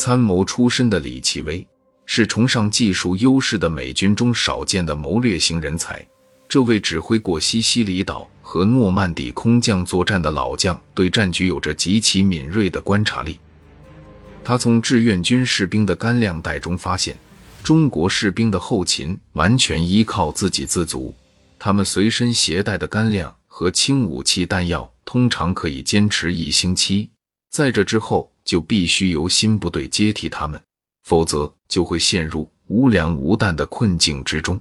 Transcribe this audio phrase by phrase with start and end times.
[0.00, 1.64] 参谋出身的李奇微
[2.06, 6.02] 是崇尚技术优势的美军中少见的谋略型人才。
[6.48, 13.38] 这位指挥过西西里岛和诺曼底空降作战的老将，对战局有着极其敏锐的观察力。
[14.42, 17.14] 他从志愿军士兵的干粮袋中发现，
[17.62, 21.14] 中国士兵的后勤完全依靠自给自足，
[21.58, 27.10] 他们随身携带的干粮和轻武器弹药通常可以坚持一星期，
[27.50, 30.60] 在这之后就必须由新部队接替他们，
[31.04, 34.60] 否则就会陷入无粮无弹的困境之中。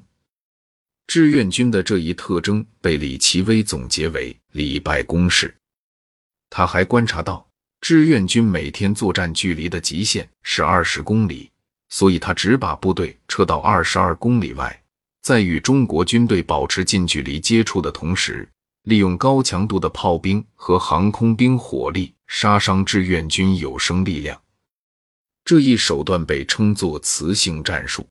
[1.08, 5.58] 志愿军的这一特征被李奇微总结为“礼拜公式”。
[6.52, 7.44] 他还观察到，
[7.82, 11.50] 志愿军每天作战距离的极限是二十公里，
[11.90, 14.84] 所以他只把部队撤到二十二公里外，
[15.24, 18.48] 在与中国军队保持近距离接触的同时，
[18.84, 24.40] 利用高强度的炮兵和航空兵火力杀伤志愿军有生力量。
[25.44, 28.08] 这一手段被称作“磁性战术”。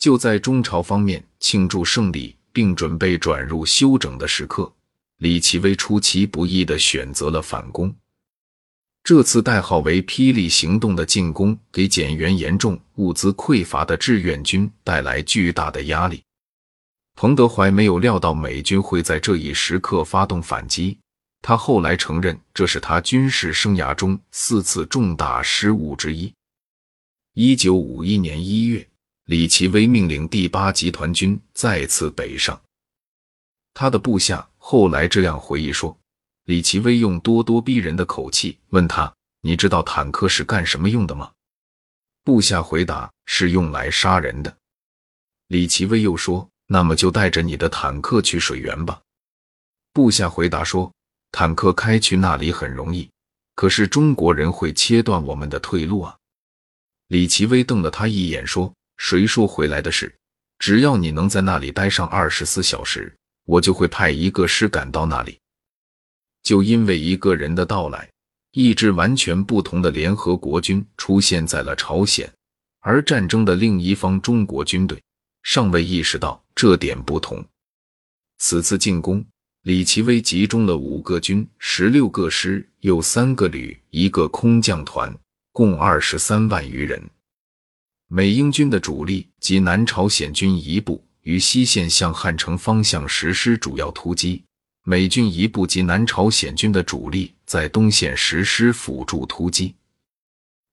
[0.00, 4.72] 就在中朝方面庆祝胜利并准备转入休整的时刻，
[5.18, 7.94] 李奇微出其不意地选择了反攻。
[9.04, 16.22] 这次代号为“霹雳行动”的进攻，给减员严重、物资匮乏的志愿军带来巨大的压力。
[17.14, 20.96] 彭德怀没有料到美军会在这一时刻发动反击，
[21.42, 26.32] 他后来承认这是他军事生涯中四次重大失误之一。
[27.34, 28.88] 一九五一年一月。
[29.28, 32.58] 李奇微命令第八集团军再次北上。
[33.74, 35.94] 他的部下后来这样回忆说
[36.44, 41.30] ：“李奇微用咄咄逼人的口气问他：‘你知道坦克是干什么用的吗？’
[42.24, 44.56] 部下回答：‘是用来杀人的。’
[45.48, 48.98] 李奇微又说：‘那么就带着你的坦克去水源吧。’
[49.92, 50.90] 部下回答说
[51.32, 53.10] ：‘坦克开去那里很容易，
[53.54, 56.16] 可是中国人会切断我们的退路啊。’
[57.08, 60.12] 李奇微瞪了他一眼说。”谁说回来的事？
[60.58, 65.38] 只要你能在那里待上二十四小时，我就会派一个师赶到那里。
[66.42, 68.10] 就因为一个人的到来，
[68.50, 72.28] 一支完全不同的联合国军出现在了朝鲜，
[72.80, 75.00] 而战争的另一方中国军队
[75.44, 77.46] 尚未意识到这点不同。
[78.38, 79.24] 此次进攻，
[79.68, 85.14] 李奇微集中了五个军、十六个师、又三个旅、一个空降团，
[85.52, 86.98] 共二十三万余人。
[88.06, 94.42] 美英军的主力及南朝鲜军一部于西线向汉城方向实施主要突击，
[94.84, 99.74] 美军一部及南朝鲜军的主力在东线实施辅助突击。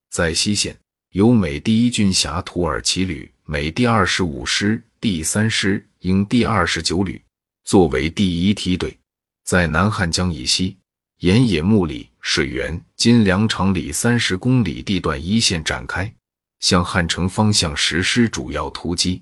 [0.10, 0.74] 在西线，
[1.12, 7.22] 由美第一军辖土耳其旅、美第二十五师、第三师、英第二十九旅
[7.66, 8.96] 作为第一梯队，
[9.44, 10.78] 在南汉江以西
[11.18, 16.14] 岩野木里、水源、金粮场里三十公里地段一线展开。
[16.60, 19.22] 向汉城方向实施主要突击，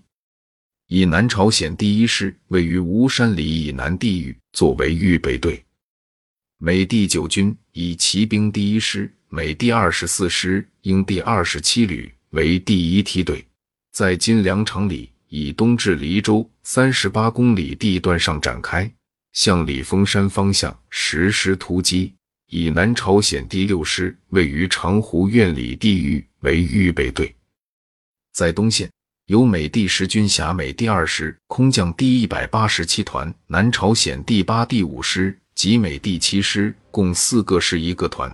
[0.87, 5.61] 以南朝鲜第一师位于吴山里以南地域作为预备队。
[6.57, 13.45] 美第九军以骑兵第一师、美第二十四师、英第二十七旅为第一梯队，
[13.91, 18.87] 在金粮场里以东至黎州三十八公里地段上展开，
[19.31, 22.13] 向李峰山方向实施突击。
[22.51, 27.35] 以南朝鲜第六师位于长湖院里地域为预备队，
[28.31, 28.87] 在东线
[29.25, 38.29] 由美第十军辖美第二师空降第一百八十七团、南朝鲜第八、第五师及美第七师共四个师一个团；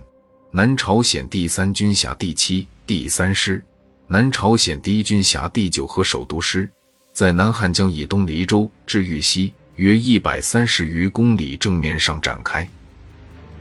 [0.50, 3.64] 南朝鲜第三军辖第七、第三师，
[4.06, 6.70] 南朝鲜第一军辖第九和首都师，
[7.20, 12.66] 在南汉江以东黎州至玉溪约一百三十余公里正面上展开。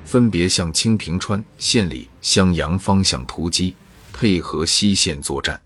[0.05, 3.75] 分别向清平川、县里、襄阳方向突击，
[4.13, 5.59] 配合西线作战。